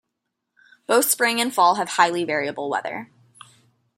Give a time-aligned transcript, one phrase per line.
[0.87, 3.11] Both spring and fall have highly variable weather.